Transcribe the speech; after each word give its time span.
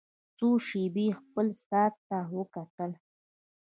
څو 0.37 0.47
شېبې 0.67 1.05
يې 1.09 1.17
خپل 1.21 1.47
ساعت 1.67 1.95
ته 2.07 2.17
وکتل. 2.37 2.91